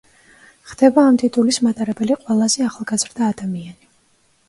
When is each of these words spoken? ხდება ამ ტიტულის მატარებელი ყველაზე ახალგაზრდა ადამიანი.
ხდება 0.69 1.03
ამ 1.09 1.19
ტიტულის 1.25 1.61
მატარებელი 1.67 2.19
ყველაზე 2.25 2.69
ახალგაზრდა 2.73 3.33
ადამიანი. 3.37 3.97